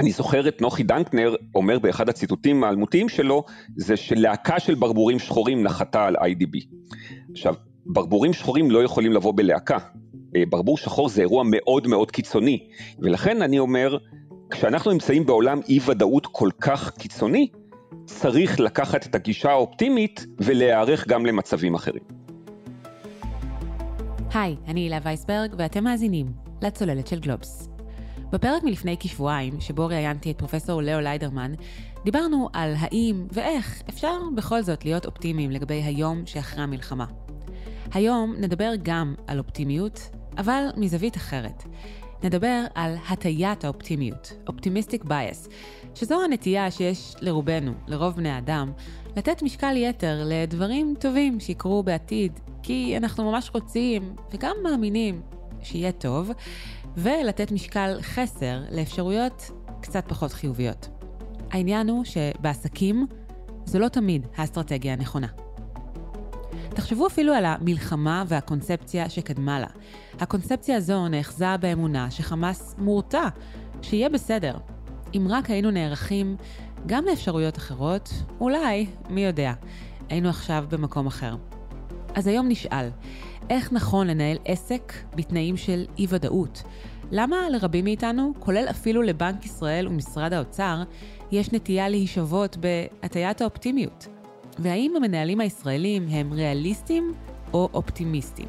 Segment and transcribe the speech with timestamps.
[0.00, 3.44] אני זוכר את נוחי דנקנר אומר באחד הציטוטים האלמותיים שלו,
[3.76, 6.60] זה שלהקה של ברבורים שחורים נחתה על איי.די.בי.
[7.30, 7.54] עכשיו,
[7.86, 9.78] ברבורים שחורים לא יכולים לבוא בלהקה.
[10.36, 12.66] אה, ברבור שחור זה אירוע מאוד מאוד קיצוני,
[12.98, 13.96] ולכן אני אומר,
[14.50, 17.48] כשאנחנו נמצאים בעולם אי ודאות כל כך קיצוני,
[18.04, 22.02] צריך לקחת את הגישה האופטימית ולהיערך גם למצבים אחרים.
[24.34, 26.26] היי, אני הילה וייסברג ואתם מאזינים
[26.62, 27.73] לצוללת של גלובס.
[28.32, 31.52] בפרק מלפני כשבועיים, שבו ראיינתי את פרופסור לאו ליידרמן,
[32.04, 37.06] דיברנו על האם ואיך אפשר בכל זאת להיות אופטימיים לגבי היום שאחרי המלחמה.
[37.92, 41.64] היום נדבר גם על אופטימיות, אבל מזווית אחרת.
[42.24, 45.50] נדבר על הטיית האופטימיות, Optimistic Bias,
[45.94, 48.72] שזו הנטייה שיש לרובנו, לרוב בני האדם,
[49.16, 55.20] לתת משקל יתר לדברים טובים שיקרו בעתיד, כי אנחנו ממש רוצים וגם מאמינים
[55.62, 56.30] שיהיה טוב,
[56.96, 60.88] ולתת משקל חסר לאפשרויות קצת פחות חיוביות.
[61.50, 63.06] העניין הוא שבעסקים
[63.64, 65.26] זו לא תמיד האסטרטגיה הנכונה.
[66.68, 69.66] תחשבו אפילו על המלחמה והקונספציה שקדמה לה.
[70.20, 73.28] הקונספציה הזו נאחזה באמונה שחמאס מורתע,
[73.82, 74.56] שיהיה בסדר.
[75.14, 76.36] אם רק היינו נערכים
[76.86, 79.52] גם לאפשרויות אחרות, אולי, מי יודע,
[80.08, 81.36] היינו עכשיו במקום אחר.
[82.14, 82.88] אז היום נשאל,
[83.50, 86.62] איך נכון לנהל עסק בתנאים של אי-ודאות?
[87.10, 90.82] למה לרבים מאיתנו, כולל אפילו לבנק ישראל ומשרד האוצר,
[91.32, 94.06] יש נטייה להישבות בהטיית האופטימיות?
[94.58, 97.12] והאם המנהלים הישראלים הם ריאליסטים
[97.52, 98.48] או אופטימיסטים?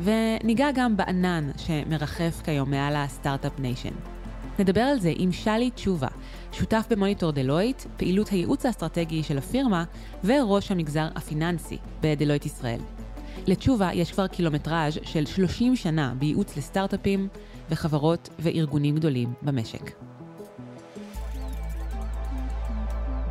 [0.00, 3.94] וניגע גם בענן שמרחף כיום מעל ה start-up nation.
[4.58, 6.08] נדבר על זה עם שלי תשובה,
[6.52, 9.84] שותף במוניטור דלויט, פעילות הייעוץ האסטרטגי של הפירמה
[10.24, 12.80] וראש המגזר הפיננסי בדלויט ישראל.
[13.46, 17.28] לתשובה יש כבר קילומטראז' של 30 שנה בייעוץ לסטארט-אפים
[17.70, 19.90] וחברות וארגונים גדולים במשק.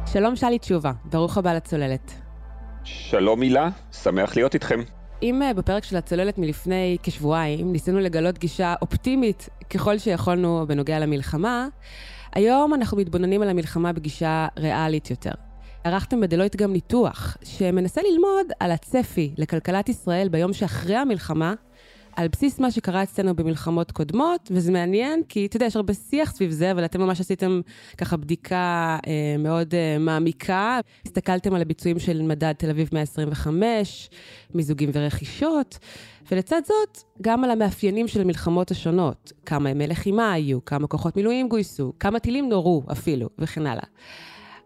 [0.06, 2.12] שלום שלי תשובה, ברוך הבא לצוללת.
[2.84, 4.80] שלום הילה, שמח להיות איתכם.
[5.24, 11.68] אם אה, בפרק של הצוללת מלפני כשבועיים ניסינו לגלות גישה אופטימית ככל שיכולנו בנוגע למלחמה,
[12.36, 15.32] היום אנחנו מתבוננים על המלחמה בגישה ריאלית יותר.
[15.84, 21.54] ערכתם בדלויט גם ניתוח שמנסה ללמוד על הצפי לכלכלת ישראל ביום שאחרי המלחמה,
[22.16, 26.32] על בסיס מה שקרה אצלנו במלחמות קודמות, וזה מעניין, כי אתה יודע, יש הרבה שיח
[26.32, 27.62] סביב זה, אבל אתם ממש עשיתם
[27.98, 30.80] ככה בדיקה אה, מאוד אה, מעמיקה.
[31.06, 34.10] הסתכלתם על הביצועים של מדד תל אביב 125,
[34.54, 35.80] מיזוגים ורכישות,
[36.32, 39.32] ולצד זאת, גם על המאפיינים של המלחמות השונות.
[39.46, 43.86] כמה ימי לחימה היו, כמה כוחות מילואים גויסו, כמה טילים נורו אפילו, וכן הלאה.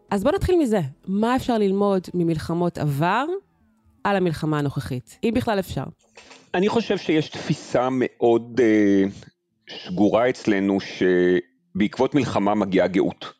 [0.09, 0.79] אז בואו נתחיל מזה.
[1.07, 3.25] מה אפשר ללמוד ממלחמות עבר
[4.03, 5.83] על המלחמה הנוכחית, אם בכלל אפשר?
[6.53, 9.09] אני חושב שיש תפיסה מאוד uh,
[9.67, 13.36] שגורה אצלנו שבעקבות מלחמה מגיעה גאות.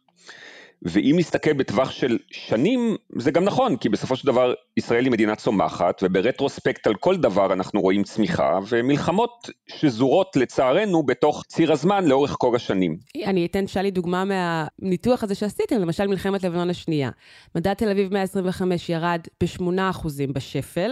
[0.81, 5.35] ואם נסתכל בטווח של שנים, זה גם נכון, כי בסופו של דבר ישראל היא מדינה
[5.35, 12.35] צומחת, וברטרוספקט על כל דבר אנחנו רואים צמיחה, ומלחמות שזורות לצערנו בתוך ציר הזמן לאורך
[12.37, 12.97] כל השנים.
[13.25, 17.09] אני אתן שלי דוגמה מהניתוח הזה שעשיתם, למשל מלחמת לבנון השנייה.
[17.55, 20.91] מדד תל אביב 125 ירד ב-8% בשפל.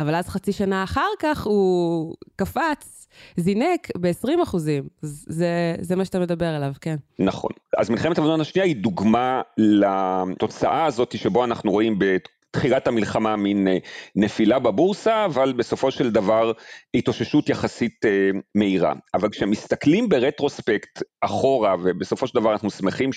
[0.00, 4.88] אבל אז חצי שנה אחר כך הוא קפץ, זינק ב-20 אחוזים.
[5.02, 6.96] זה, זה מה שאתה מדבר עליו, כן.
[7.18, 7.50] נכון.
[7.78, 11.98] אז מלחמת לבנון השנייה היא דוגמה לתוצאה הזאת שבו אנחנו רואים
[12.50, 13.78] תחילת המלחמה מין אה,
[14.16, 16.52] נפילה בבורסה, אבל בסופו של דבר
[16.94, 18.92] התאוששות יחסית אה, מהירה.
[19.14, 23.12] אבל כשמסתכלים ברטרוספקט אחורה, ובסופו של דבר אנחנו שמחים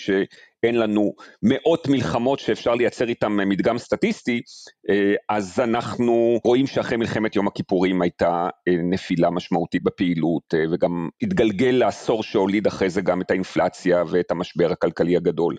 [0.64, 1.14] שאין לנו
[1.44, 4.42] מאות מלחמות שאפשר לייצר איתם מדגם סטטיסטי,
[4.90, 8.48] אה, אז אנחנו רואים שאחרי מלחמת יום הכיפורים הייתה
[8.84, 15.18] נפילה משמעותית בפעילות, וגם התגלגל לעשור שהוליד אחרי זה גם את האינפלציה ואת המשבר הכלכלי
[15.18, 15.56] הגדול.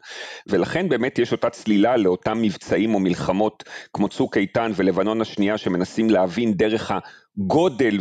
[0.46, 6.10] ולכן באמת יש אותה צלילה לאותם מבצעים או מלחמות כמו צוק איתן ולבנון השנייה שמנסים
[6.10, 6.92] להבין דרך
[7.38, 7.98] הגודל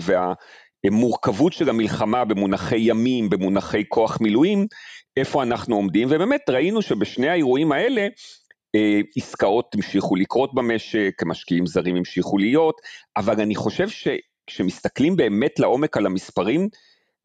[0.83, 4.67] והמורכבות של המלחמה במונחי ימים, במונחי כוח מילואים,
[5.17, 8.07] איפה אנחנו עומדים, ובאמת ראינו שבשני האירועים האלה
[8.75, 12.81] אה, עסקאות המשיכו לקרות במשק, משקיעים זרים המשיכו להיות,
[13.17, 16.69] אבל אני חושב שכשמסתכלים באמת לעומק על המספרים,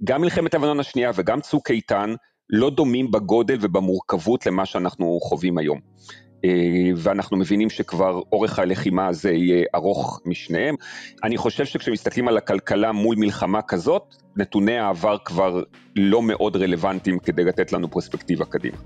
[0.05, 2.15] גם מלחמת לבנון השנייה וגם צוק איתן
[2.51, 5.81] לא דומים בגודל ובמורכבות למה שאנחנו חווים היום.
[6.45, 6.51] אה,
[6.97, 10.75] ואנחנו מבינים שכבר אורך הלחימה הזה יהיה ארוך משניהם.
[11.25, 15.63] אני חושב שכשמסתכלים על הכלכלה מול מלחמה כזאת, נתוני העבר כבר
[15.97, 18.77] לא מאוד רלוונטיים כדי לתת לנו פרספקטיבה קדימה.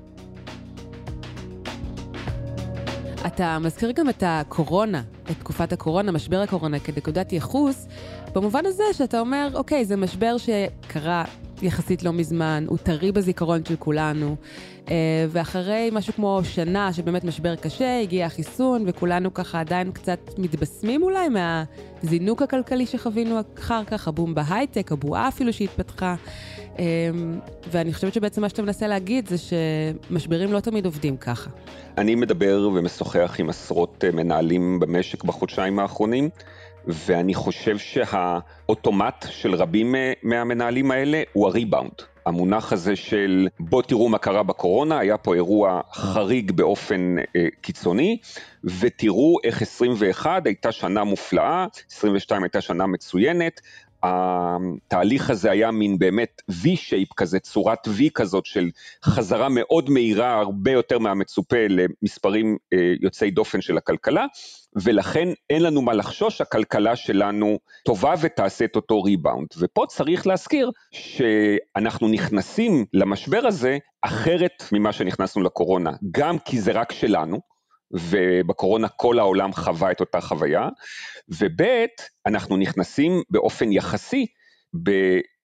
[3.26, 7.86] אתה מזכיר גם את הקורונה, את תקופת הקורונה, משבר הקורונה, כנקודת ייחוס,
[8.34, 11.24] במובן הזה שאתה אומר, אוקיי, זה משבר שקרה
[11.62, 14.36] יחסית לא מזמן, הוא טרי בזיכרון של כולנו,
[15.28, 21.28] ואחרי משהו כמו שנה שבאמת משבר קשה, הגיע החיסון, וכולנו ככה עדיין קצת מתבשמים אולי
[21.28, 26.14] מהזינוק הכלכלי שחווינו אחר כך, הבום בהייטק, הבועה אפילו שהתפתחה.
[26.78, 26.84] אה,
[27.70, 31.50] ואני חושבת שבעצם מה שאתה מנסה להגיד זה שמשברים לא תמיד עובדים ככה.
[31.98, 36.28] אני מדבר ומשוחח עם עשרות אה, מנהלים במשק בחודשיים האחרונים.
[36.86, 42.11] ואני חושב שהאוטומט של רבים מהמנהלים האלה הוא הריבאונד.
[42.26, 48.18] המונח הזה של בוא תראו מה קרה בקורונה, היה פה אירוע חריג באופן אה, קיצוני,
[48.64, 53.60] ותראו איך 21 הייתה שנה מופלאה, 22 הייתה שנה מצוינת,
[54.02, 58.70] התהליך הזה היה מין באמת V-shape כזה, צורת V כזאת של
[59.04, 64.26] חזרה מאוד מהירה, הרבה יותר מהמצופה למספרים אה, יוצאי דופן של הכלכלה,
[64.76, 69.48] ולכן אין לנו מה לחשוש, הכלכלה שלנו טובה ותעשה את אותו ריבאונד.
[69.58, 76.92] ופה צריך להזכיר שאנחנו נכנסים למשבר הזה אחרת ממה שנכנסנו לקורונה, גם כי זה רק
[76.92, 77.40] שלנו,
[77.92, 80.68] ובקורונה כל העולם חווה את אותה חוויה,
[81.28, 81.86] וב'
[82.26, 84.26] אנחנו נכנסים באופן יחסי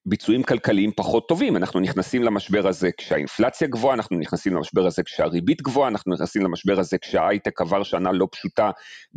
[0.06, 5.62] בביצועים כלכליים פחות טובים, אנחנו נכנסים למשבר הזה כשהאינפלציה גבוהה, אנחנו נכנסים למשבר הזה כשהריבית
[5.62, 8.70] גבוהה, אנחנו נכנסים למשבר הזה כשההייטק עבר שנה לא פשוטה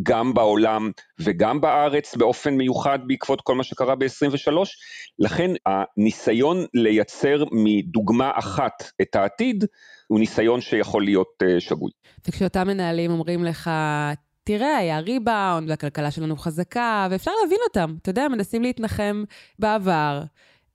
[0.04, 4.54] גם בעולם וגם בארץ באופן מיוחד בעקבות כל מה שקרה ב-23,
[5.20, 9.66] לכן הניסיון לייצר מדוגמה אחת את העתיד,
[10.08, 11.92] הוא ניסיון שיכול להיות uh, שגוי.
[12.28, 13.70] וכשאותם מנהלים אומרים לך,
[14.44, 17.96] תראה, היה ריבאונד, והכלכלה שלנו חזקה, ואפשר להבין אותם.
[18.02, 19.24] אתה יודע, מנסים להתנחם
[19.60, 20.24] בעבר,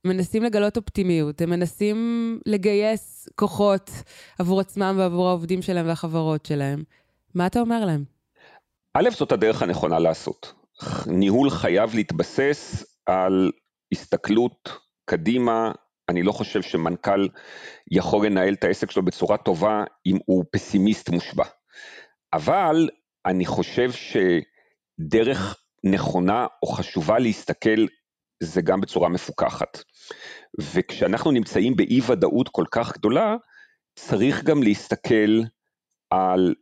[0.09, 3.91] מנסים לגלות אופטימיות, הם מנסים לגייס כוחות
[4.39, 6.83] עבור עצמם ועבור העובדים שלהם והחברות שלהם.
[7.35, 8.05] מה אתה אומר להם?
[8.95, 10.53] א', זאת הדרך הנכונה לעשות.
[11.07, 13.51] ניהול חייב להתבסס על
[13.93, 14.69] הסתכלות
[15.05, 15.73] קדימה
[16.09, 17.29] אני לא חושב שמנכ"ל
[17.91, 21.45] יכול לנהל את העסק שלו בצורה טובה אם הוא פסימיסט מושבע.
[22.33, 22.89] אבל
[23.27, 27.87] אני חושב שדרך נכונה או חשובה להסתכל
[28.43, 29.79] זה גם בצורה מפוקחת.
[30.61, 33.37] וכשאנחנו נמצאים באי ודאות כל כך גדולה,
[33.99, 35.41] צריך גם להסתכל
[36.11, 36.55] על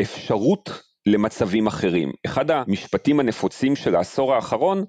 [0.00, 0.70] אפשרות
[1.06, 2.12] למצבים אחרים.
[2.26, 4.84] אחד המשפטים הנפוצים של העשור האחרון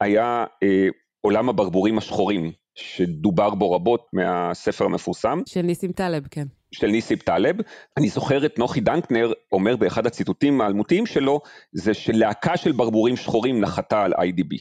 [0.00, 0.88] היה אה,
[1.20, 5.42] עולם הברבורים השחורים, שדובר בו רבות מהספר המפורסם.
[5.46, 6.46] של ניסים טלב, כן.
[6.72, 7.56] של ניסים טלב.
[7.96, 11.40] אני זוכר את נוחי דנקנר אומר באחד הציטוטים האלמותיים שלו,
[11.72, 14.58] זה שלהקה של ברבורים שחורים נחתה על איי.די.בי.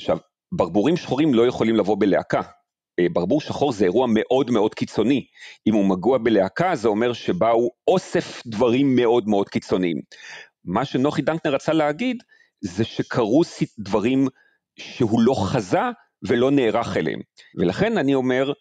[0.00, 0.18] עכשיו,
[0.52, 2.40] ברבורים שחורים לא יכולים לבוא בלהקה.
[3.00, 5.26] אה, ברבור שחור זה אירוע מאוד מאוד קיצוני.
[5.66, 10.00] אם הוא מגוע בלהקה זה אומר שבאו אוסף דברים מאוד מאוד קיצוניים.
[10.64, 12.22] מה שנוחי דנקנר רצה להגיד
[12.60, 13.42] זה שקרו
[13.78, 14.28] דברים
[14.78, 15.80] שהוא לא חזה
[16.28, 17.20] ולא נערך אליהם.
[17.58, 18.52] ולכן אני אומר,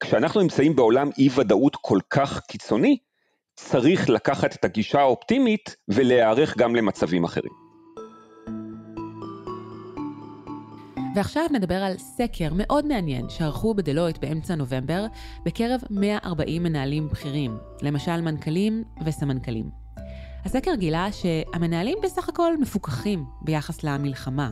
[0.00, 2.98] כשאנחנו נמצאים בעולם אי ודאות כל כך קיצוני,
[3.56, 7.63] צריך לקחת את הגישה האופטימית ולהיערך גם למצבים אחרים.
[11.14, 15.06] ועכשיו נדבר על סקר מאוד מעניין שערכו בדלויט באמצע נובמבר
[15.44, 19.70] בקרב 140 מנהלים בכירים, למשל מנכ"לים וסמנכ"לים.
[20.44, 24.50] הסקר גילה שהמנהלים בסך הכל מפוקחים ביחס למלחמה.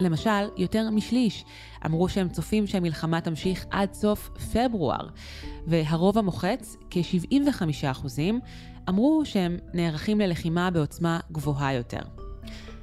[0.00, 1.44] למשל, יותר משליש
[1.86, 5.08] אמרו שהם צופים שהמלחמה תמשיך עד סוף פברואר,
[5.66, 8.22] והרוב המוחץ, כ-75%,
[8.88, 12.19] אמרו שהם נערכים ללחימה בעוצמה גבוהה יותר.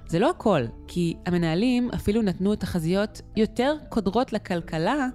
[0.10, 5.08] זה לא הכל, כי המנהלים אפילו נתנו תחזיות יותר קודרות לכלכלה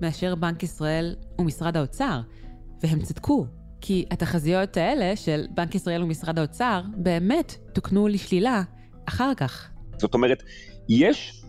[0.00, 2.20] מאשר בנק ישראל ומשרד האוצר,
[2.82, 3.46] והם צדקו.
[3.80, 8.62] כי התחזיות האלה של בנק ישראל ומשרד האוצר באמת תוקנו לשלילה
[9.08, 9.70] אחר כך.
[9.98, 10.42] זאת אומרת,
[10.88, 11.42] יש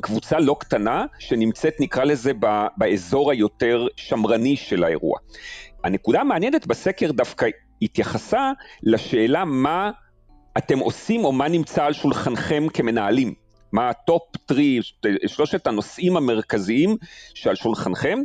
[0.00, 2.32] קבוצה לא קטנה שנמצאת, נקרא לזה,
[2.76, 5.18] באזור היותר שמרני של האירוע.
[5.84, 7.46] הנקודה המעניינת בסקר דווקא
[7.82, 8.52] התייחסה
[8.82, 9.90] לשאלה מה
[10.58, 13.34] אתם עושים או מה נמצא על שולחנכם כמנהלים.
[13.72, 14.80] מה ה top three,
[15.26, 16.96] שלושת הנושאים המרכזיים
[17.34, 18.18] שעל שולחנכם,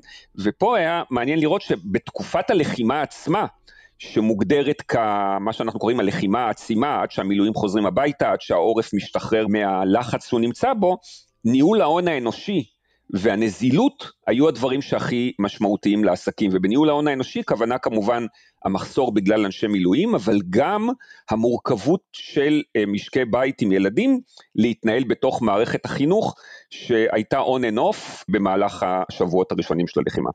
[0.43, 3.45] ופה היה מעניין לראות שבתקופת הלחימה עצמה,
[3.97, 10.39] שמוגדרת כמה שאנחנו קוראים הלחימה העצימה, עד שהמילואים חוזרים הביתה, עד שהעורף משתחרר מהלחץ שהוא
[10.39, 10.97] נמצא בו,
[11.45, 12.63] ניהול ההון האנושי
[13.13, 18.25] והנזילות היו הדברים שהכי משמעותיים לעסקים, ובניהול ההון האנושי כוונה כמובן
[18.65, 20.89] המחסור בגלל אנשי מילואים, אבל גם
[21.29, 24.19] המורכבות של אה, משקי בית עם ילדים
[24.55, 26.35] להתנהל בתוך מערכת החינוך
[26.69, 30.29] שהייתה on and off במהלך השבועות הראשונים של הלחימה.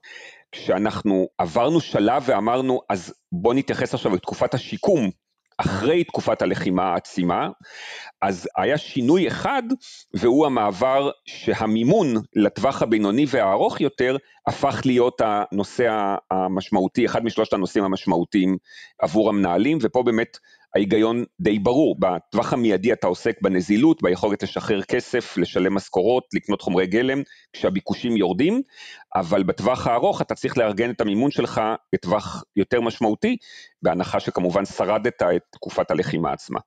[0.53, 5.11] כשאנחנו עברנו שלב ואמרנו, אז בוא נתייחס עכשיו לתקופת השיקום,
[5.59, 7.49] אחרי תקופת הלחימה העצימה,
[8.23, 9.63] אז היה שינוי אחד,
[10.15, 18.57] והוא המעבר שהמימון לטווח הבינוני והארוך יותר, הפך להיות הנושא המשמעותי, אחד משלושת הנושאים המשמעותיים
[19.03, 20.39] עבור המנהלים, ופה באמת
[20.77, 26.87] ההיגיון די ברור, בטווח המיידי אתה עוסק בנזילות, ביכולת לשחרר כסף, לשלם משכורות, לקנות חומרי
[26.87, 28.63] גלם, כשהביקושים יורדים,
[29.15, 31.61] אבל בטווח הארוך אתה צריך לארגן את המימון שלך
[31.95, 33.37] בטווח יותר משמעותי,
[33.83, 36.61] בהנחה שכמובן שרדת את תקופת הלחימה עצמה.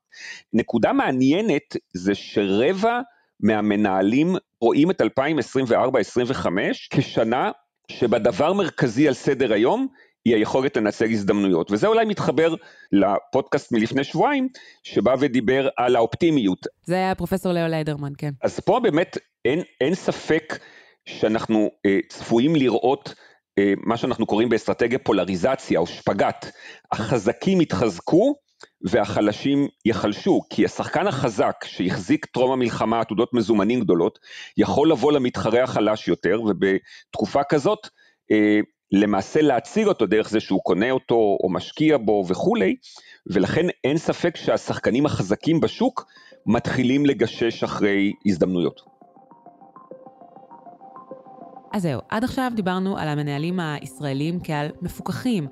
[0.53, 2.99] נקודה מעניינת זה שרבע
[3.39, 6.47] מהמנהלים רואים את 2024-2025
[6.89, 7.51] כשנה
[7.91, 9.87] שבה דבר מרכזי על סדר היום
[10.25, 12.55] היא היכולת לנצל הזדמנויות, וזה אולי מתחבר
[12.91, 14.47] לפודקאסט מלפני שבועיים,
[14.83, 16.67] שבא ודיבר על האופטימיות.
[16.83, 18.31] זה היה פרופסור לאו ליידרמן, כן.
[18.43, 20.59] אז פה באמת אין, אין ספק
[21.05, 23.13] שאנחנו אה, צפויים לראות
[23.59, 26.45] אה, מה שאנחנו קוראים באסטרטגיה פולריזציה או שפגאט.
[26.91, 28.35] החזקים יתחזקו
[28.81, 34.19] והחלשים יחלשו, כי השחקן החזק שהחזיק טרום המלחמה עתודות מזומנים גדולות,
[34.57, 37.87] יכול לבוא למתחרה החלש יותר, ובתקופה כזאת,
[38.31, 38.59] אה,
[38.91, 42.75] למעשה להציג אותו דרך זה שהוא קונה אותו או משקיע בו וכולי,
[43.27, 46.05] ולכן אין ספק שהשחקנים החזקים בשוק
[46.45, 48.81] מתחילים לגשש אחרי הזדמנויות.
[51.73, 55.47] אז זהו, עד עכשיו דיברנו על המנהלים הישראלים כעל מפוקחים,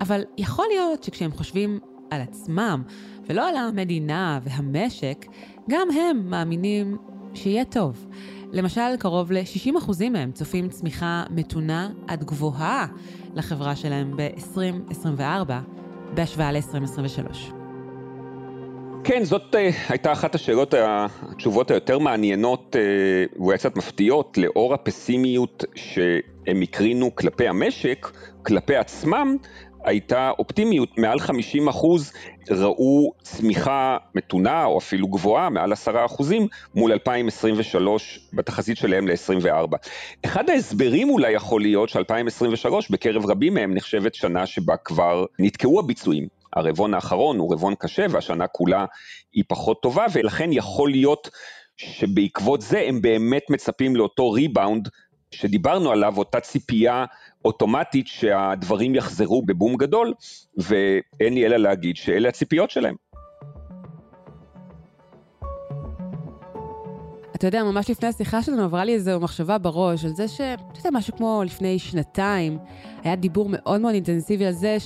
[0.00, 2.82] אבל יכול להיות שכשהם חושבים על עצמם
[3.26, 5.26] ולא על המדינה והמשק,
[5.70, 6.96] גם הם מאמינים
[7.34, 8.06] שיהיה טוב.
[8.52, 12.86] למשל, קרוב ל-60% מהם צופים צמיחה מתונה עד גבוהה
[13.34, 15.50] לחברה שלהם ב-2024,
[16.14, 17.52] בהשוואה ל-2023.
[19.04, 25.64] כן, זאת uh, הייתה אחת השאלות, התשובות היותר מעניינות uh, ואולי קצת מפתיעות, לאור הפסימיות
[25.74, 28.10] שהם הקרינו כלפי המשק,
[28.42, 29.36] כלפי עצמם,
[29.86, 32.12] הייתה אופטימיות, מעל 50 אחוז
[32.50, 39.76] ראו צמיחה מתונה או אפילו גבוהה, מעל 10 אחוזים, מול 2023 בתחזית שלהם ל-24.
[40.24, 46.28] אחד ההסברים אולי יכול להיות ש-2023 בקרב רבים מהם נחשבת שנה שבה כבר נתקעו הביצועים.
[46.56, 48.84] הרבעון האחרון הוא רבעון קשה והשנה כולה
[49.32, 51.28] היא פחות טובה ולכן יכול להיות
[51.76, 54.88] שבעקבות זה הם באמת מצפים לאותו ריבאונד
[55.36, 57.04] שדיברנו עליו, אותה ציפייה
[57.44, 60.14] אוטומטית שהדברים יחזרו בבום גדול,
[60.56, 62.94] ואין לי אלא להגיד שאלה הציפיות שלהם.
[67.34, 70.40] אתה יודע, ממש לפני השיחה שלנו עברה לי איזו מחשבה בראש על זה ש...
[70.40, 72.58] אתה יודע, משהו כמו לפני שנתיים,
[73.04, 74.76] היה דיבור מאוד מאוד אינטנסיבי על זה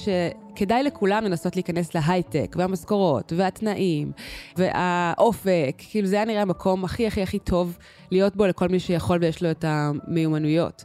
[0.54, 4.12] שכדאי לכולם לנסות להיכנס להייטק, והמשכורות, והתנאים,
[4.56, 7.78] והאופק, כאילו זה היה נראה המקום הכי הכי הכי טוב
[8.10, 10.84] להיות בו לכל מי שיכול ויש לו את המיומנויות.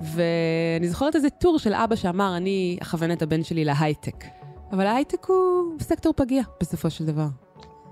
[0.00, 4.24] ואני זוכרת איזה טור של אבא שאמר, אני אכוון את הבן שלי להייטק.
[4.72, 5.36] אבל ההייטק הוא
[5.80, 7.26] סקטור פגיע בסופו של דבר.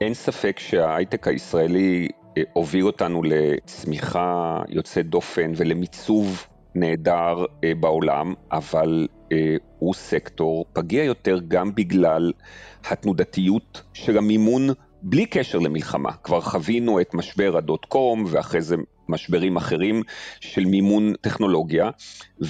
[0.00, 9.08] אין ספק שההייטק הישראלי אה, הוביל אותנו לצמיחה יוצאת דופן ולמיצוב נהדר אה, בעולם, אבל
[9.32, 12.32] אה, הוא סקטור פגיע יותר גם בגלל
[12.84, 14.68] התנודתיות של המימון
[15.02, 16.12] בלי קשר למלחמה.
[16.12, 18.76] כבר חווינו את משבר הדוט קום ואחרי זה
[19.08, 20.02] משברים אחרים
[20.40, 21.90] של מימון טכנולוגיה,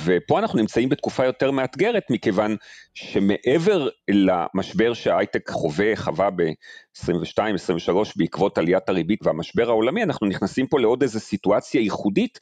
[0.05, 2.57] ופה אנחנו נמצאים בתקופה יותר מאתגרת, מכיוון
[2.95, 11.03] שמעבר למשבר שההייטק חווה, חווה ב-22-23 בעקבות עליית הריבית והמשבר העולמי, אנחנו נכנסים פה לעוד
[11.03, 12.39] איזו סיטואציה ייחודית,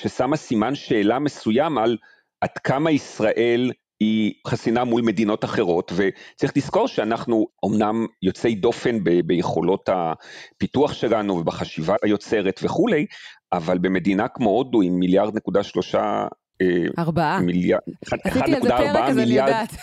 [0.00, 1.96] ששמה סימן שאלה מסוים על
[2.40, 3.70] עד כמה ישראל
[4.00, 11.34] היא חסינה מול מדינות אחרות, וצריך לזכור שאנחנו אמנם יוצאי דופן ב- ביכולות הפיתוח שלנו
[11.34, 13.06] ובחשיבה היוצרת וכולי,
[13.52, 16.26] אבל במדינה כמו הודו עם מיליארד נקודה שלושה
[16.62, 16.66] אה,
[16.98, 17.40] ארבעה.
[17.40, 17.80] מיליארד,
[18.24, 19.70] עשיתי על זה פרק אז אני יודעת.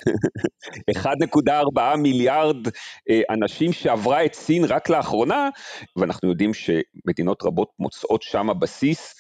[0.98, 2.68] 1.4 מיליארד
[3.10, 5.50] אה, אנשים שעברה את סין רק לאחרונה,
[5.96, 9.16] ואנחנו יודעים שמדינות רבות מוצאות שם בסיס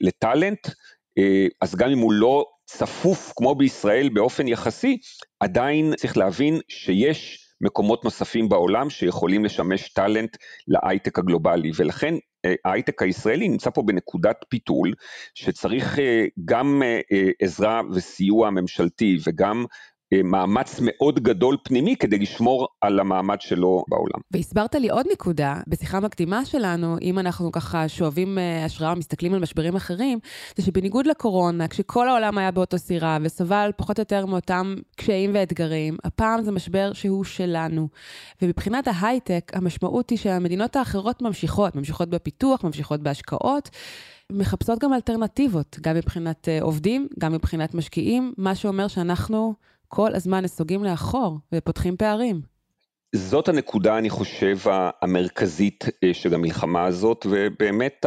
[0.00, 0.68] לטאלנט,
[1.62, 4.98] אז גם אם הוא לא צפוף כמו בישראל באופן יחסי,
[5.40, 10.36] עדיין צריך להבין שיש מקומות נוספים בעולם שיכולים לשמש טאלנט
[10.68, 12.14] להייטק הגלובלי, ולכן
[12.44, 14.92] אה, ההייטק הישראלי נמצא פה בנקודת פיתול,
[15.34, 19.64] שצריך אה, גם אה, עזרה וסיוע ממשלתי וגם
[20.22, 24.20] מאמץ מאוד גדול פנימי כדי לשמור על המעמד שלו בעולם.
[24.30, 29.40] והסברת לי עוד נקודה, בשיחה מקדימה שלנו, אם אנחנו ככה שואבים אה, השראה ומסתכלים על
[29.40, 30.18] משברים אחרים,
[30.56, 35.96] זה שבניגוד לקורונה, כשכל העולם היה באותו סירה וסבל פחות או יותר מאותם קשיים ואתגרים,
[36.04, 37.88] הפעם זה משבר שהוא שלנו.
[38.42, 43.70] ומבחינת ההייטק, המשמעות היא שהמדינות האחרות ממשיכות, ממשיכות בפיתוח, ממשיכות בהשקעות.
[44.32, 49.54] מחפשות גם אלטרנטיבות, גם מבחינת אה, עובדים, גם מבחינת משקיעים, מה שאומר שאנחנו
[49.94, 52.40] כל הזמן נסוגים לאחור ופותחים פערים.
[53.14, 54.58] זאת הנקודה, אני חושב,
[55.02, 58.06] המרכזית אה, של המלחמה הזאת, ובאמת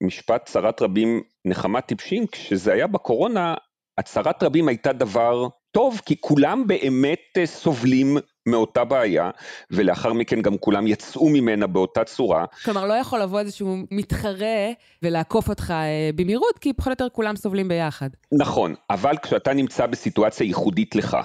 [0.00, 3.54] המשפט צרת רבים נחמה טיפשים, כשזה היה בקורונה,
[3.98, 8.16] הצהרת רבים הייתה דבר טוב, כי כולם באמת אה, סובלים
[8.46, 9.30] מאותה בעיה,
[9.70, 12.44] ולאחר מכן גם כולם יצאו ממנה באותה צורה.
[12.64, 14.70] כלומר, לא יכול לבוא איזשהו מתחרה
[15.02, 18.08] ולעקוף אותך אה, במהירות, כי פחות או יותר כולם סובלים ביחד.
[18.32, 21.16] נכון, אבל כשאתה נמצא בסיטואציה ייחודית לך,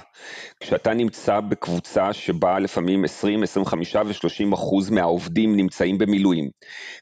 [0.59, 6.49] כשאתה נמצא בקבוצה שבה לפעמים 20, 25 ו-30 אחוז מהעובדים נמצאים במילואים,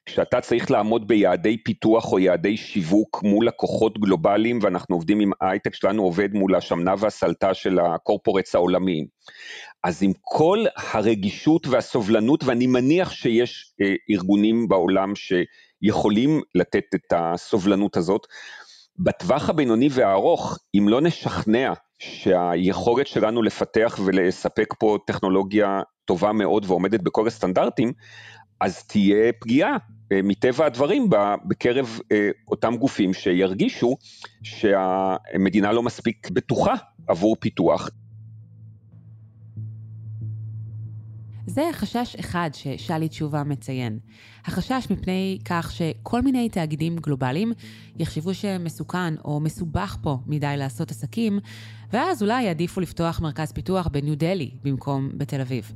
[0.05, 5.75] כשאתה צריך לעמוד ביעדי פיתוח או יעדי שיווק מול לקוחות גלובליים, ואנחנו עובדים עם ההייטק
[5.75, 9.05] שלנו עובד מול השמנה והסלטה של הקורפורטס העולמיים.
[9.83, 17.97] אז עם כל הרגישות והסובלנות, ואני מניח שיש אה, ארגונים בעולם שיכולים לתת את הסובלנות
[17.97, 18.27] הזאת,
[18.99, 27.01] בטווח הבינוני והארוך, אם לא נשכנע שהיכולת שלנו לפתח ולספק פה טכנולוגיה טובה מאוד ועומדת
[27.01, 27.93] בכל הסטנדרטים,
[28.59, 29.77] אז תהיה פגיעה
[30.11, 31.09] אה, מטבע הדברים
[31.47, 33.97] בקרב אה, אותם גופים שירגישו
[34.43, 36.73] שהמדינה לא מספיק בטוחה
[37.07, 37.89] עבור פיתוח.
[41.49, 43.99] זה חשש אחד ששאלי תשובה מציין.
[44.45, 47.53] החשש מפני כך שכל מיני תאגידים גלובליים
[47.99, 51.39] יחשבו שמסוכן או מסובך פה מדי לעשות עסקים,
[51.93, 55.71] ואז אולי יעדיפו לפתוח מרכז פיתוח בניו דלי במקום בתל אביב.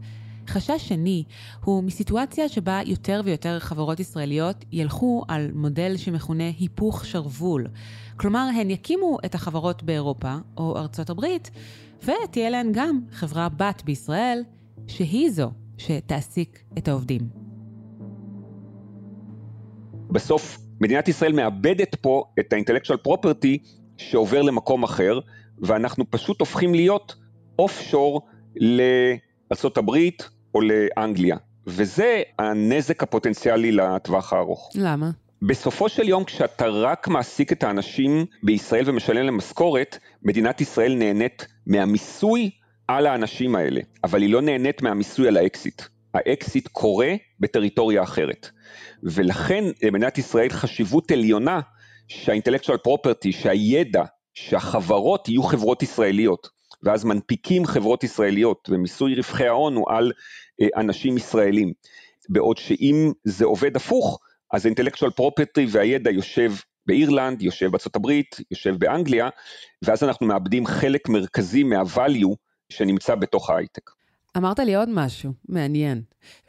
[0.48, 1.24] חשש שני
[1.64, 7.68] הוא מסיטואציה שבה יותר ויותר חברות ישראליות ילכו על מודל שמכונה היפוך שרוול.
[8.18, 11.52] כלומר, הן יקימו את החברות באירופה או ארצות הברית,
[12.04, 14.44] ותהיה להן גם חברה בת בישראל,
[14.88, 15.52] שהיא זו
[15.86, 17.22] שתעסיק את העובדים.
[20.12, 23.58] בסוף מדינת ישראל מאבדת פה את האינטלקטואל פרופרטי
[23.98, 25.20] שעובר למקום אחר,
[25.62, 27.16] ואנחנו פשוט הופכים להיות
[27.60, 28.22] אוף שור
[28.56, 29.92] לארה"ב
[30.56, 31.38] או לאנגליה.
[31.68, 34.70] וזה הנזק הפוטנציאלי לטווח הארוך.
[34.76, 35.12] למה?
[35.42, 41.48] בסופו של יום, כשאתה רק מעסיק את האנשים בישראל ומשלם להם משכורת, מדינת ישראל נהנית
[41.68, 42.50] מהמיסוי
[42.98, 45.82] על האנשים האלה, אבל היא לא נהנית מהמיסוי על האקסיט.
[46.14, 48.50] האקסיט קורה בטריטוריה אחרת.
[49.04, 51.60] ולכן למדינת ישראל חשיבות עליונה
[52.08, 56.50] שה intellectual property, שהידע, שהחברות יהיו חברות ישראליות,
[56.84, 60.12] ואז מנפיקים חברות ישראליות, ומיסוי רווחי ההון הוא על
[60.62, 61.74] אה, אנשים ישראלים.
[62.30, 64.20] בעוד שאם זה עובד הפוך,
[64.54, 66.54] אז האינטלקטואל פרופרטי והידע יושב
[66.86, 69.30] באירלנד, יושב בארצות הברית, יושב באנגליה,
[69.82, 72.36] ואז אנחנו מאבדים חלק מרכזי מה-value
[72.72, 73.92] שנמצא בתוך ההייטק.
[74.38, 76.02] אמרת לי עוד משהו מעניין,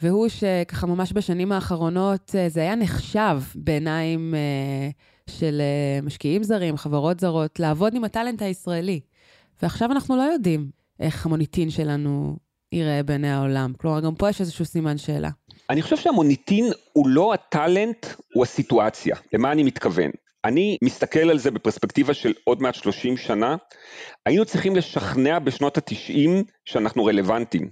[0.03, 4.91] והוא שככה ממש בשנים האחרונות אה, זה היה נחשב בעיניים אה,
[5.31, 9.01] של אה, משקיעים זרים, חברות זרות, לעבוד עם הטאלנט הישראלי.
[9.63, 12.37] ועכשיו אנחנו לא יודעים איך המוניטין שלנו
[12.73, 13.73] ייראה בעיני העולם.
[13.79, 15.31] כלומר, גם פה יש איזשהו סימן שאלה.
[15.71, 19.17] אני חושב שהמוניטין הוא לא הטאלנט, הוא הסיטואציה.
[19.33, 20.11] למה אני מתכוון?
[20.45, 23.57] אני מסתכל על זה בפרספקטיבה של עוד מעט 30 שנה,
[24.27, 26.31] היינו צריכים לשכנע בשנות ה-90
[26.65, 27.71] שאנחנו רלוונטיים.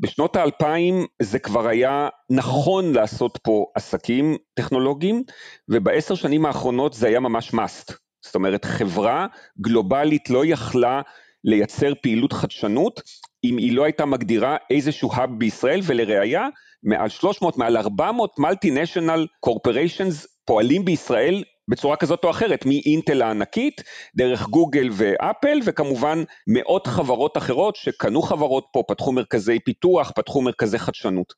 [0.00, 5.22] בשנות ה-2000 זה כבר היה נכון לעשות פה עסקים טכנולוגיים,
[5.68, 7.92] ובעשר שנים האחרונות זה היה ממש must.
[8.24, 9.26] זאת אומרת, חברה
[9.60, 11.00] גלובלית לא יכלה
[11.44, 13.02] לייצר פעילות חדשנות
[13.44, 16.48] אם היא לא הייתה מגדירה איזשהו האב בישראל, ולראיה,
[16.82, 23.82] מעל 300, מעל 400 מולטי-נשיונל קורפוריישנס פועלים בישראל בצורה כזאת או אחרת, מאינטל הענקית,
[24.16, 30.78] דרך גוגל ואפל, וכמובן מאות חברות אחרות שקנו חברות פה, פתחו מרכזי פיתוח, פתחו מרכזי
[30.78, 31.32] חדשנות.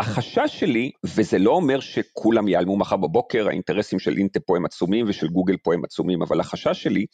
[0.00, 5.06] החשש שלי, וזה לא אומר שכולם ייעלמו מחר בבוקר, האינטרסים של אינטל פה הם עצומים
[5.08, 7.06] ושל גוגל פה הם עצומים, אבל החשש שלי,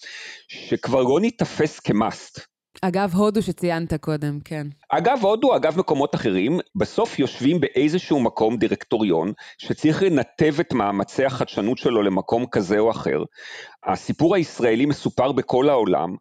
[0.49, 2.58] שכבר לא ניתפס כמאסט.
[2.83, 4.67] אגב, הודו שציינת קודם, כן.
[4.89, 11.79] אגב, הודו, אגב מקומות אחרים, בסוף יושבים באיזשהו מקום דירקטוריון, שצריך לנתב את מאמצי החדשנות
[11.79, 13.23] שלו למקום כזה או אחר.
[13.85, 16.17] הסיפור הישראלי מסופר בכל העולם,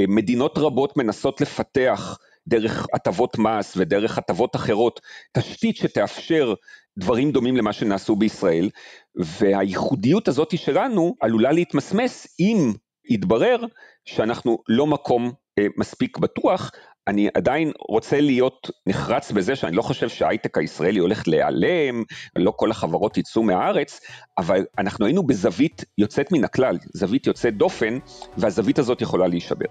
[0.00, 5.00] אה, מדינות רבות מנסות לפתח דרך הטבות מס ודרך הטבות אחרות,
[5.32, 6.54] תשתית שתאפשר
[6.98, 8.70] דברים דומים למה שנעשו בישראל,
[9.14, 12.72] והייחודיות הזאת שלנו עלולה להתמסמס אם
[13.04, 13.64] יתברר
[14.04, 15.32] שאנחנו לא מקום
[15.78, 16.70] מספיק בטוח,
[17.08, 22.04] אני עדיין רוצה להיות נחרץ בזה שאני לא חושב שההייטק הישראלי הולך להיעלם,
[22.36, 24.00] לא כל החברות יצאו מהארץ,
[24.38, 27.98] אבל אנחנו היינו בזווית יוצאת מן הכלל, זווית יוצאת דופן,
[28.36, 29.66] והזווית הזאת יכולה להישבר.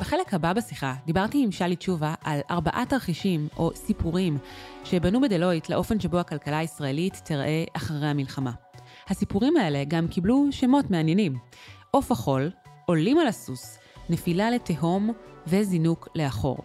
[0.00, 4.38] בחלק הבא בשיחה דיברתי עם שלי תשובה על ארבעה תרחישים או סיפורים
[4.84, 8.65] שבנו בדלויט לאופן שבו הכלכלה הישראלית תראה אחרי המלחמה.
[9.08, 11.36] הסיפורים האלה גם קיבלו שמות מעניינים.
[11.90, 12.50] עוף החול,
[12.86, 15.12] עולים על הסוס, נפילה לתהום
[15.46, 16.58] וזינוק לאחור.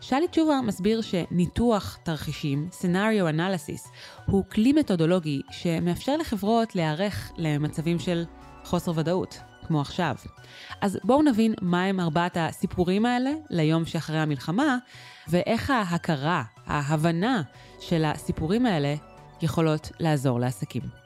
[0.00, 3.88] שלי תשובה מסביר שניתוח תרחישים, scenario analysis,
[4.26, 8.24] הוא כלי מתודולוגי שמאפשר לחברות להיערך למצבים של
[8.64, 10.14] חוסר ודאות, כמו עכשיו.
[10.80, 14.78] אז בואו נבין מהם ארבעת הסיפורים האלה ליום שאחרי המלחמה,
[15.28, 17.42] ואיך ההכרה, ההבנה
[17.80, 18.94] של הסיפורים האלה
[19.42, 20.97] יכולות לעזור לעסקים.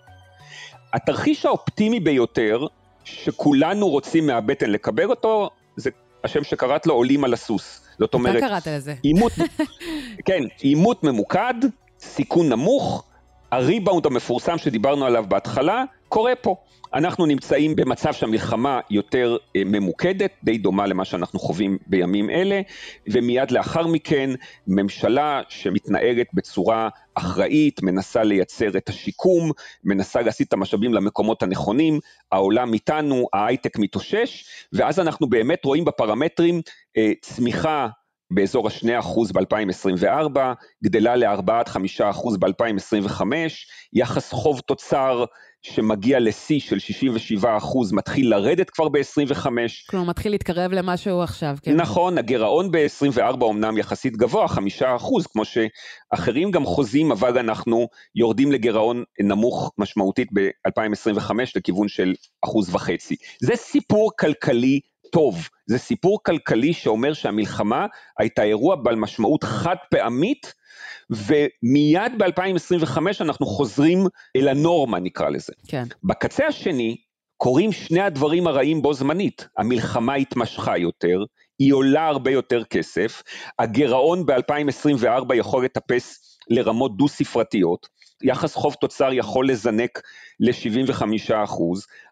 [0.92, 2.66] התרחיש האופטימי ביותר,
[3.05, 5.90] שכולנו רוצים מהבטן לקבל אותו, זה
[6.24, 7.81] השם שקראת לו עולים על הסוס.
[7.98, 8.94] זאת אומרת, אתה קראת לזה.
[9.02, 9.33] עימות,
[10.26, 11.55] כן, עימות ממוקד,
[12.00, 13.05] סיכון נמוך,
[13.52, 16.57] הריבאונד המפורסם שדיברנו עליו בהתחלה, קורה פה.
[16.94, 22.61] אנחנו נמצאים במצב שהמלחמה יותר אה, ממוקדת, די דומה למה שאנחנו חווים בימים אלה,
[23.09, 24.31] ומיד לאחר מכן
[24.66, 29.51] ממשלה שמתנהגת בצורה אחראית, מנסה לייצר את השיקום,
[29.85, 31.98] מנסה להסיט את המשאבים למקומות הנכונים,
[32.33, 36.61] העולם איתנו, ההייטק מתאושש, ואז אנחנו באמת רואים בפרמטרים
[36.96, 37.88] אה, צמיחה
[38.35, 40.38] באזור ה-2% ב-2024,
[40.85, 43.22] גדלה ל-4 עד 5% ב-2025,
[43.92, 45.25] יחס חוב תוצר
[45.62, 49.46] שמגיע לשיא של 67 אחוז, מתחיל לרדת כבר ב-25.
[49.90, 51.77] כלומר, מתחיל להתקרב למה שהוא עכשיו, כן.
[51.77, 58.53] נכון, הגירעון ב-24 אמנם יחסית גבוה, 5 אחוז, כמו שאחרים גם חוזים, אבל אנחנו יורדים
[58.53, 63.16] לגירעון נמוך משמעותית ב-2025 לכיוון של אחוז וחצי.
[63.40, 64.81] זה סיפור כלכלי
[65.12, 67.87] טוב, זה סיפור כלכלי שאומר שהמלחמה
[68.18, 70.55] הייתה אירוע בעל משמעות חד פעמית,
[71.11, 75.53] ומיד ב-2025 אנחנו חוזרים אל הנורמה נקרא לזה.
[75.68, 75.85] כן.
[76.05, 76.96] בקצה השני
[77.37, 81.25] קורים שני הדברים הרעים בו זמנית, המלחמה התמשכה יותר,
[81.59, 83.22] היא עולה הרבה יותר כסף,
[83.59, 87.87] הגירעון ב-2024 יכול לטפס לרמות דו ספרתיות,
[88.22, 90.01] יחס חוב תוצר יכול לזנק
[90.40, 91.03] ל-75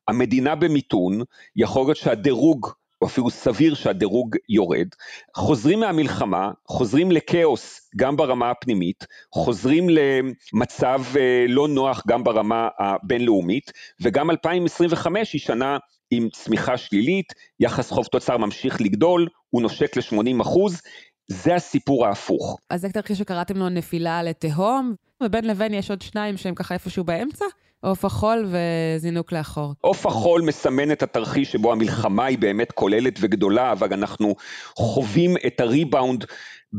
[0.09, 1.23] המדינה במיתון,
[1.57, 2.67] יכול להיות שהדירוג
[3.01, 4.89] או אפילו סביר שהדירוג יורד,
[5.37, 13.73] חוזרים מהמלחמה, חוזרים לכאוס גם ברמה הפנימית, חוזרים למצב אה, לא נוח גם ברמה הבינלאומית,
[14.01, 15.79] וגם 2025 היא שנה
[16.11, 20.83] עם צמיחה שלילית, יחס חוב תוצר ממשיך לגדול, הוא נושק ל-80 אחוז,
[21.29, 22.59] זה הסיפור ההפוך.
[22.71, 27.05] אז זה תרחיש שקראתם לו נפילה לתהום, ובין לבין יש עוד שניים שהם ככה איפשהו
[27.05, 27.45] באמצע?
[27.81, 29.75] עוף החול וזינוק לאחור.
[29.81, 34.35] עוף החול מסמן את התרחיש שבו המלחמה היא באמת כוללת וגדולה, אבל אנחנו
[34.77, 36.25] חווים את הריבאונד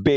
[0.04, 0.10] ב...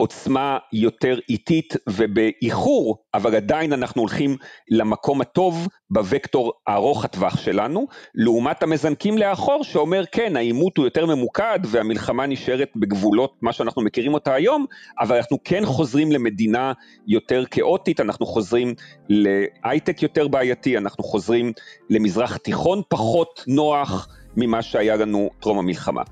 [0.00, 4.36] עוצמה יותר איטית ובאיחור, אבל עדיין אנחנו הולכים
[4.70, 11.58] למקום הטוב בוקטור ארוך הטווח שלנו, לעומת המזנקים לאחור שאומר כן, העימות הוא יותר ממוקד
[11.64, 14.66] והמלחמה נשארת בגבולות מה שאנחנו מכירים אותה היום,
[15.00, 16.72] אבל אנחנו כן חוזרים למדינה
[17.06, 18.74] יותר כאוטית, אנחנו חוזרים
[19.08, 21.52] להייטק יותר בעייתי, אנחנו חוזרים
[21.90, 26.02] למזרח תיכון פחות נוח ממה שהיה לנו טרום המלחמה.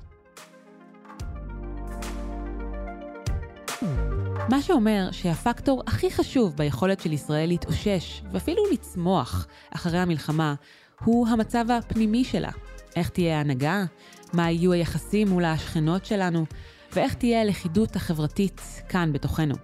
[4.49, 10.55] מה שאומר שהפקטור הכי חשוב ביכולת של ישראל להתאושש ואפילו לצמוח אחרי המלחמה
[11.03, 12.49] הוא המצב הפנימי שלה.
[12.95, 13.85] איך תהיה ההנהגה,
[14.33, 16.45] מה יהיו היחסים מול השכנות שלנו,
[16.93, 19.55] ואיך תהיה הלכידות החברתית כאן בתוכנו.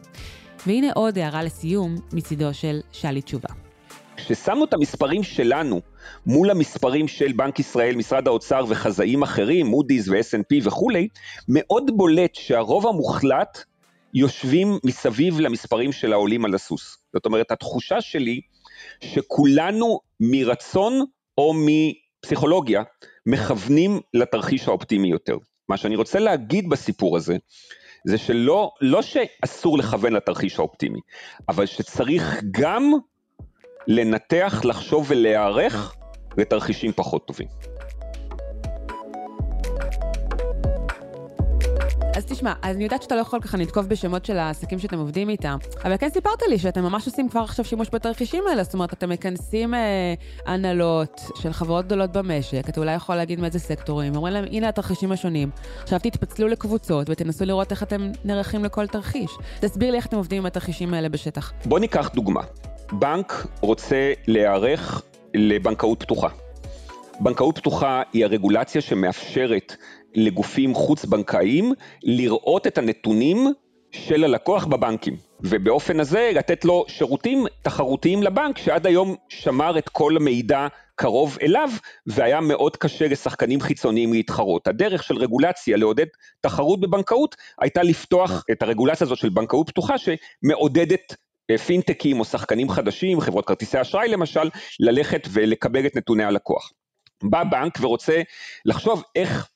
[0.67, 3.49] והנה עוד הערה לסיום מצידו של שלי תשובה.
[4.17, 5.81] כששמנו את המספרים שלנו
[6.25, 11.07] מול המספרים של בנק ישראל, משרד האוצר וחזאים אחרים, מודי'ס ו-S&P וכולי,
[11.47, 13.63] מאוד בולט שהרוב המוחלט
[14.13, 16.97] יושבים מסביב למספרים של העולים על הסוס.
[17.13, 18.41] זאת אומרת, התחושה שלי
[19.03, 21.05] שכולנו מרצון
[21.37, 22.83] או מפסיכולוגיה
[23.25, 25.37] מכוונים לתרחיש האופטימי יותר.
[25.69, 27.37] מה שאני רוצה להגיד בסיפור הזה,
[28.07, 30.99] זה שלא לא שאסור לכוון לתרחיש האופטימי,
[31.49, 32.91] אבל שצריך גם
[33.87, 35.95] לנתח, לחשוב ולהיערך
[36.37, 37.47] לתרחישים פחות טובים.
[42.15, 45.57] אז תשמע, אני יודעת שאתה לא יכול ככה לתקוף בשמות של העסקים שאתם עובדים איתם,
[45.85, 49.09] אבל כן סיפרת לי שאתם ממש עושים כבר עכשיו שימוש בתרחישים האלה, זאת אומרת, אתם
[49.09, 50.13] מכנסים אה,
[50.45, 55.11] הנהלות של חברות גדולות במשק, אתה אולי יכול להגיד מאיזה סקטורים, אומרים להם, הנה התרחישים
[55.11, 55.49] השונים,
[55.83, 59.31] עכשיו תתפצלו לקבוצות ותנסו לראות איך אתם נערכים לכל תרחיש.
[59.59, 61.53] תסביר לי איך אתם עובדים עם התרחישים האלה בשטח.
[61.65, 62.41] בוא ניקח דוגמה.
[62.91, 65.01] בנק רוצה להיערך
[65.33, 66.27] לבנקאות פתוחה.
[67.19, 69.75] בנקאות פתוחה היא הרגולציה שמאפשרת
[70.15, 71.73] לגופים חוץ-בנקאיים
[72.03, 73.47] לראות את הנתונים
[73.91, 80.17] של הלקוח בבנקים, ובאופן הזה לתת לו שירותים תחרותיים לבנק שעד היום שמר את כל
[80.17, 81.69] המידע קרוב אליו,
[82.07, 84.67] והיה מאוד קשה לשחקנים חיצוניים להתחרות.
[84.67, 86.05] הדרך של רגולציה לעודד
[86.41, 91.15] תחרות בבנקאות הייתה לפתוח את הרגולציה הזאת של בנקאות פתוחה שמעודדת
[91.51, 94.49] אה, פינטקים או שחקנים חדשים, חברות כרטיסי אשראי למשל,
[94.79, 96.71] ללכת ולקבל את נתוני הלקוח.
[97.23, 98.21] בא בנק ורוצה
[98.65, 99.49] לחשוב איך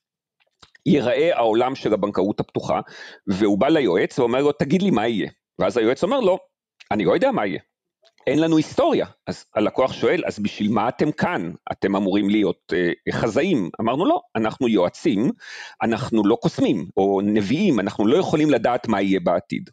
[0.88, 2.80] ייראה העולם של הבנקאות הפתוחה,
[3.28, 5.30] והוא בא ליועץ ואומר לו, תגיד לי מה יהיה.
[5.60, 6.38] ואז היועץ אומר לו,
[6.91, 7.60] אני לא יודע מה יהיה.
[8.28, 9.06] אין לנו היסטוריה.
[9.28, 11.52] אז הלקוח שואל, אז בשביל מה אתם כאן?
[11.71, 13.69] אתם אמורים להיות אה, חזאים.
[13.82, 15.32] אמרנו לא, אנחנו יועצים,
[15.82, 19.69] אנחנו לא קוסמים או נביאים, אנחנו לא יכולים לדעת מה יהיה בעתיד.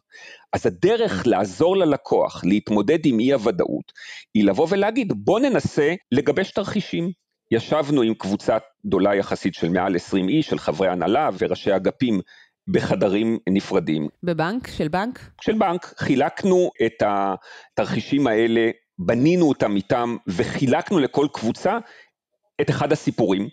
[0.53, 3.91] אז הדרך לעזור ללקוח להתמודד עם אי הוודאות,
[4.33, 7.24] היא לבוא ולהגיד, בוא ננסה לגבש תרחישים.
[7.51, 12.19] ישבנו עם קבוצה גדולה יחסית של מעל 20 איש, של חברי הנהלה וראשי אגפים
[12.67, 14.07] בחדרים נפרדים.
[14.23, 14.67] בבנק?
[14.67, 15.19] של בנק?
[15.41, 15.93] של בנק.
[15.97, 21.77] חילקנו את התרחישים האלה, בנינו אותם איתם וחילקנו לכל קבוצה
[22.61, 23.49] את אחד הסיפורים.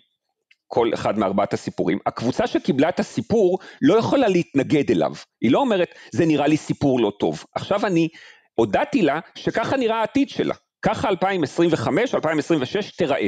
[0.67, 1.99] כל אחד מארבעת הסיפורים.
[2.05, 5.11] הקבוצה שקיבלה את הסיפור לא יכולה להתנגד אליו.
[5.41, 7.43] היא לא אומרת, זה נראה לי סיפור לא טוב.
[7.55, 8.07] עכשיו אני
[8.55, 10.55] הודעתי לה שככה נראה העתיד שלה.
[10.83, 13.27] ככה 2025, 2026 תיראה.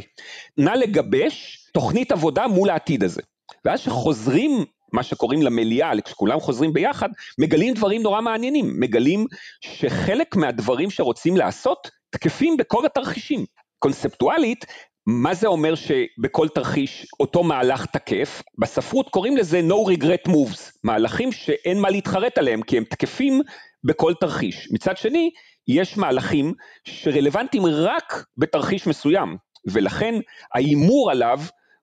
[0.58, 3.22] נא לגבש תוכנית עבודה מול העתיד הזה.
[3.66, 9.26] ואז שחוזרים מה שקוראים למליאה, כשכולם חוזרים ביחד, מגלים דברים נורא מעניינים, מגלים
[9.62, 13.46] שחלק מהדברים שרוצים לעשות תקפים בכל התרחישים.
[13.80, 14.66] קונספטואלית,
[15.08, 18.42] מה זה אומר שבכל תרחיש אותו מהלך תקף?
[18.58, 23.42] בספרות קוראים לזה no regret moves, מהלכים שאין מה להתחרט עליהם כי הם תקפים
[23.84, 24.68] בכל תרחיש.
[24.72, 25.30] מצד שני,
[25.68, 30.16] יש מהלכים שרלוונטיים רק בתרחיש מסוים, ולכן
[30.56, 31.40] ההימור עליו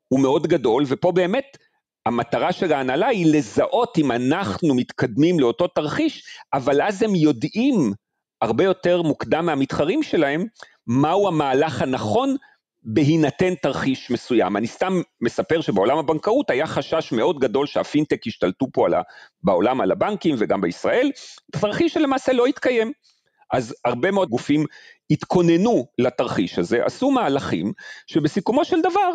[0.09, 1.57] הוא מאוד גדול, ופה באמת
[2.07, 7.93] המטרה של ההנהלה היא לזהות אם אנחנו מתקדמים לאותו תרחיש, אבל אז הם יודעים
[8.43, 10.47] הרבה יותר מוקדם מהמתחרים שלהם,
[10.87, 12.37] מהו המהלך הנכון
[12.83, 14.57] בהינתן תרחיש מסוים.
[14.57, 19.03] אני סתם מספר שבעולם הבנקאות היה חשש מאוד גדול שהפינטק ישתלטו פה על ה,
[19.43, 21.11] בעולם על הבנקים וגם בישראל,
[21.53, 22.93] תרחיש שלמעשה לא התקיים.
[23.53, 24.67] אז הרבה מאוד גופים
[25.11, 27.73] התכוננו לתרחיש הזה, עשו מהלכים
[28.07, 29.11] שבסיכומו של דבר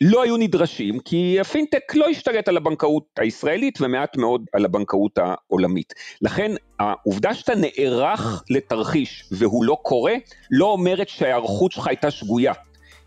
[0.00, 5.94] לא היו נדרשים, כי הפינטק לא השתלט על הבנקאות הישראלית ומעט מאוד על הבנקאות העולמית.
[6.22, 10.14] לכן העובדה שאתה נערך לתרחיש והוא לא קורה,
[10.50, 12.52] לא אומרת שההיערכות שלך הייתה שגויה.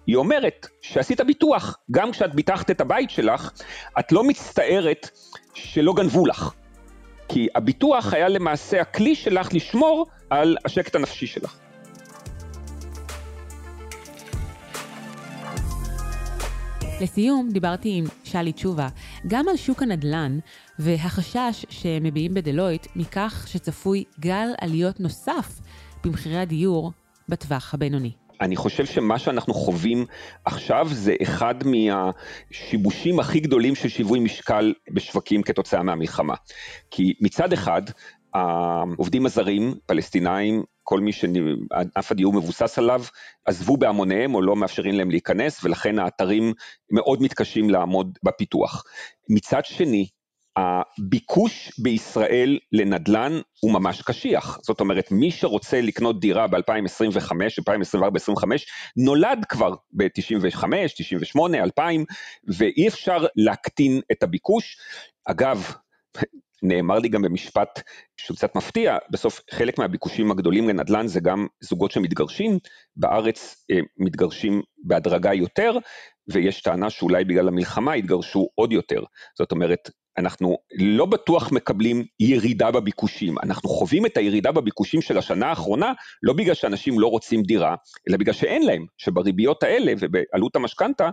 [0.08, 3.52] היא אומרת שעשית ביטוח, גם כשאת ביטחת את הבית שלך,
[4.00, 5.10] את לא מצטערת
[5.54, 6.54] שלא גנבו לך.
[7.30, 11.58] כי הביטוח היה למעשה הכלי שלך לשמור על השקט הנפשי שלך.
[17.02, 18.88] לסיום, דיברתי עם שלי תשובה
[19.28, 20.40] גם על שוק הנדל"ן
[20.80, 25.60] והחשש שמביעים בדלויט מכך שצפוי גל עליות נוסף
[26.04, 26.92] במחירי הדיור
[27.30, 28.19] בטווח הבינוני.
[28.42, 30.06] אני חושב שמה שאנחנו חווים
[30.46, 36.36] עכשיו זה אחד מהשיבושים הכי גדולים של שיווי משקל בשווקים כתוצאה מהמלחמה.
[36.92, 37.82] כי מצד אחד,
[38.34, 43.04] העובדים הזרים, פלסטינאים, כל מי שענף הדיור מבוסס עליו,
[43.46, 46.54] עזבו בהמוניהם או לא מאפשרים להם להיכנס, ולכן האתרים
[46.92, 48.84] מאוד מתקשים לעמוד בפיתוח.
[49.30, 50.08] מצד שני,
[50.60, 54.60] הביקוש בישראל לנדל"ן הוא ממש קשיח.
[54.62, 58.66] זאת אומרת, מי שרוצה לקנות דירה ב-2025, 2024, 2025,
[58.98, 60.64] נולד כבר ב-95,
[60.96, 62.06] 98, 2000,
[62.58, 64.78] ואי אפשר להקטין את הביקוש.
[65.26, 65.74] אגב,
[66.64, 67.82] נאמר לי גם במשפט
[68.18, 72.58] שהוא קצת מפתיע, בסוף חלק מהביקושים הגדולים לנדל"ן זה גם זוגות שמתגרשים,
[72.96, 75.78] בארץ אה, מתגרשים בהדרגה יותר,
[76.32, 79.04] ויש טענה שאולי בגלל המלחמה יתגרשו עוד יותר.
[79.38, 85.48] זאת אומרת, אנחנו לא בטוח מקבלים ירידה בביקושים, אנחנו חווים את הירידה בביקושים של השנה
[85.48, 87.76] האחרונה, לא בגלל שאנשים לא רוצים דירה,
[88.10, 91.10] אלא בגלל שאין להם, שבריביות האלה ובעלות המשכנתה,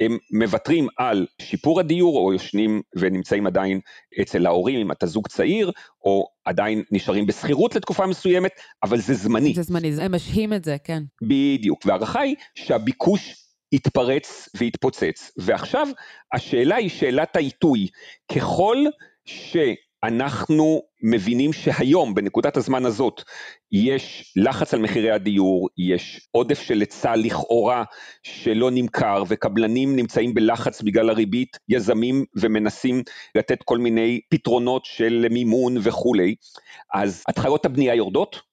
[0.00, 3.80] הם מוותרים על שיפור הדיור או יושנים ונמצאים עדיין
[4.20, 5.72] אצל ההורים אם אתה זוג צעיר,
[6.04, 9.54] או עדיין נשארים בשכירות לתקופה מסוימת, אבל זה זמני.
[9.54, 11.02] זה זמני, הם משהים את זה, כן.
[11.22, 15.32] בדיוק, וההערכה היא שהביקוש יתפרץ ויתפוצץ.
[15.38, 15.88] ועכשיו
[16.34, 17.88] השאלה היא שאלת העיתוי.
[18.32, 18.76] ככל
[19.24, 19.56] ש...
[20.04, 23.22] אנחנו מבינים שהיום, בנקודת הזמן הזאת,
[23.72, 27.84] יש לחץ על מחירי הדיור, יש עודף של היצע לכאורה
[28.22, 33.02] שלא נמכר, וקבלנים נמצאים בלחץ בגלל הריבית, יזמים ומנסים
[33.34, 36.34] לתת כל מיני פתרונות של מימון וכולי,
[36.94, 38.47] אז התחלות הבנייה יורדות,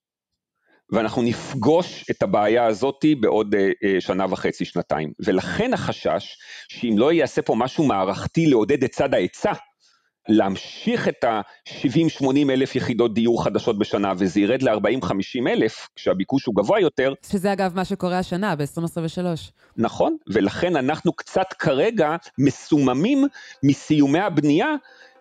[0.91, 3.57] ואנחנו נפגוש את הבעיה הזאת בעוד uh,
[3.99, 5.11] שנה וחצי, שנתיים.
[5.19, 6.37] ולכן החשש
[6.69, 9.53] שאם לא יעשה פה משהו מערכתי לעודד את צד ההיצע,
[10.29, 16.79] להמשיך את ה-70-80 אלף יחידות דיור חדשות בשנה וזה ירד ל-40-50 אלף, כשהביקוש הוא גבוה
[16.79, 17.13] יותר.
[17.31, 19.25] שזה אגב מה שקורה השנה, ב-2023.
[19.77, 23.27] נכון, ולכן אנחנו קצת כרגע מסוממים
[23.63, 24.67] מסיומי הבנייה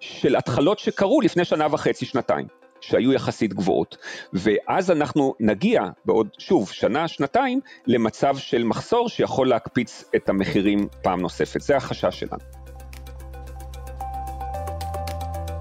[0.00, 2.63] של התחלות שקרו לפני שנה וחצי, שנתיים.
[2.88, 3.96] שהיו יחסית גבוהות,
[4.32, 11.20] ואז אנחנו נגיע בעוד, שוב, שנה, שנתיים, למצב של מחסור שיכול להקפיץ את המחירים פעם
[11.20, 11.60] נוספת.
[11.60, 12.64] זה החשש שלנו.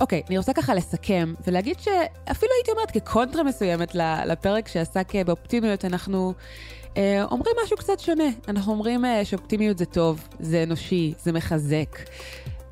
[0.02, 6.34] אוקיי, אני רוצה ככה לסכם ולהגיד שאפילו הייתי אומרת כקונטרה מסוימת לפרק שעסק באופטימיות, אנחנו
[6.98, 8.30] אה, אומרים משהו קצת שונה.
[8.48, 12.00] אנחנו אומרים אה, שאופטימיות זה טוב, זה אנושי, זה מחזק.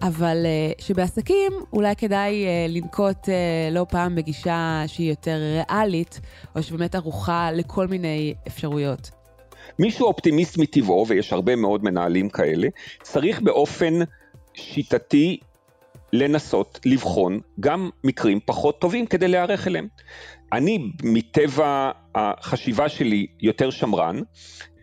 [0.01, 3.29] אבל uh, שבעסקים אולי כדאי uh, לנקוט uh,
[3.71, 5.37] לא פעם בגישה שהיא יותר
[5.69, 6.19] ריאלית,
[6.55, 9.11] או שבאמת ערוכה לכל מיני אפשרויות.
[9.79, 12.67] מישהו אופטימיסט מטבעו, ויש הרבה מאוד מנהלים כאלה,
[13.01, 13.93] צריך באופן
[14.53, 15.39] שיטתי
[16.13, 19.87] לנסות לבחון גם מקרים פחות טובים כדי להיערך אליהם.
[20.53, 24.19] אני מטבע החשיבה שלי יותר שמרן,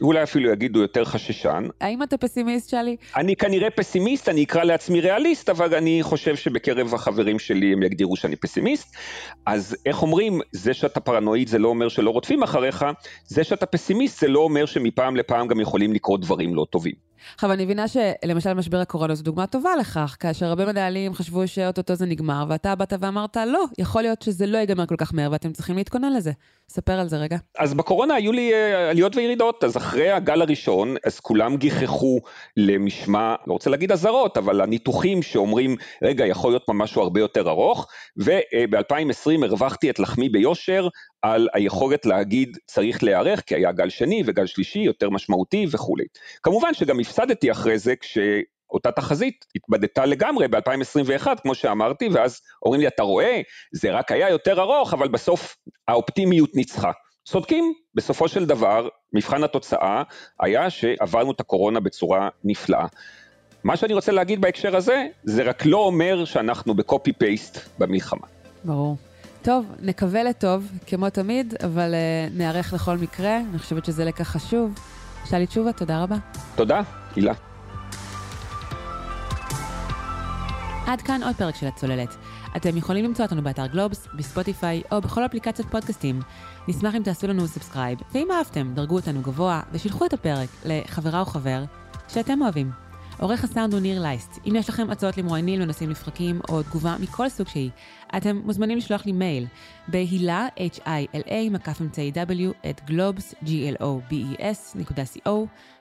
[0.02, 1.64] אולי אפילו יגידו יותר חששן.
[1.80, 2.96] האם אתה פסימיסט, שלי?
[3.16, 8.16] אני כנראה פסימיסט, אני אקרא לעצמי ריאליסט, אבל אני חושב שבקרב החברים שלי הם יגדירו
[8.16, 8.96] שאני פסימיסט.
[9.46, 12.84] אז איך אומרים, זה שאתה פרנואיד זה לא אומר שלא רודפים אחריך,
[13.24, 17.07] זה שאתה פסימיסט זה לא אומר שמפעם לפעם גם יכולים לקרות דברים לא טובים.
[17.34, 21.94] עכשיו, אני מבינה שלמשל משבר הקורונה זו דוגמה טובה לכך, כאשר הרבה מנהלים חשבו שאו-טו-טו
[21.94, 25.52] זה נגמר, ואתה באת ואמרת, לא, יכול להיות שזה לא ייגמר כל כך מהר, ואתם
[25.52, 26.32] צריכים להתכונן לזה.
[26.70, 27.36] ספר על זה רגע.
[27.58, 32.20] אז בקורונה היו לי אה, עליות וירידות, אז אחרי הגל הראשון, אז כולם גיחכו
[32.56, 37.86] למשמע, לא רוצה להגיד אזהרות, אבל הניתוחים שאומרים, רגע, יכול להיות משהו הרבה יותר ארוך,
[38.16, 40.88] וב-2020 הרווחתי את לחמי ביושר
[41.22, 46.04] על היכולת להגיד צריך להיערך, כי היה גל שני וגל שלישי יותר משמעותי וכולי.
[46.42, 48.18] כמובן שגם הפסדתי אחרי זה כש...
[48.70, 53.40] אותה תחזית התבדתה לגמרי ב-2021, כמו שאמרתי, ואז אומרים לי, אתה רואה,
[53.72, 55.56] זה רק היה יותר ארוך, אבל בסוף
[55.88, 56.90] האופטימיות ניצחה.
[57.24, 60.02] צודקים, בסופו של דבר, מבחן התוצאה
[60.40, 62.86] היה שעברנו את הקורונה בצורה נפלאה.
[63.64, 68.26] מה שאני רוצה להגיד בהקשר הזה, זה רק לא אומר שאנחנו בקופי פייסט במלחמה.
[68.64, 68.96] ברור.
[69.42, 74.74] טוב, נקווה לטוב, כמו תמיד, אבל אה, נערך לכל מקרה, אני חושבת שזה לקח חשוב.
[75.24, 76.16] שלי תשובה, תודה רבה.
[76.56, 76.80] תודה,
[77.16, 77.32] הילה.
[80.86, 82.16] עד כאן עוד פרק של הצוללת.
[82.56, 86.20] אתם יכולים למצוא אותנו באתר גלובס, בספוטיפיי או בכל אפליקציות פודקאסטים.
[86.68, 91.24] נשמח אם תעשו לנו subscribe, ואם אהבתם, דרגו אותנו גבוה ושילחו את הפרק לחברה או
[91.24, 91.64] חבר
[92.08, 92.87] שאתם אוהבים.
[93.20, 94.38] עורך הסאונד הוא ניר לייסט.
[94.46, 97.70] אם יש לכם הצעות למרואיינים לנושאים לפרקים או תגובה מכל סוג שהיא,
[98.16, 99.46] אתם מוזמנים לשלוח לי מייל
[99.88, 105.30] בהילה, h-i-l-a, מקף אמצעי w, אט גלובס, g-l-o-b-e-s, נקודה co,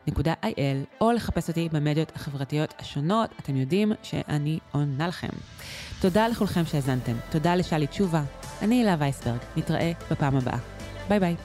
[0.08, 5.30] נקודה il, או לחפש אותי במדיות החברתיות השונות, אתם יודעים שאני עונה לכם.
[6.02, 8.24] תודה לכולכם שהאזנתם, תודה לשלי תשובה,
[8.62, 10.58] אני הילה וייסברג, נתראה בפעם הבאה.
[11.10, 11.36] ביי ביי.